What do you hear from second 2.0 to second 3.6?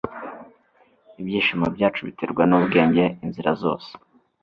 biterwa n'ubwenge inzira